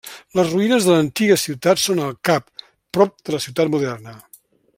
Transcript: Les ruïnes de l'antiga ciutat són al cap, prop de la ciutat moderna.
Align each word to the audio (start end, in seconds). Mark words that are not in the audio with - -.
Les 0.37 0.47
ruïnes 0.51 0.87
de 0.87 0.95
l'antiga 0.95 1.37
ciutat 1.41 1.81
són 1.83 2.01
al 2.07 2.17
cap, 2.31 2.49
prop 2.99 3.15
de 3.29 3.37
la 3.37 3.43
ciutat 3.47 3.75
moderna. 3.77 4.17